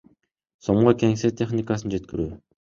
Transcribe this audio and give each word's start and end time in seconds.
сомго 0.69 0.95
кеңсе 1.05 1.33
техникасын 1.43 1.97
жеткирүү. 1.99 2.29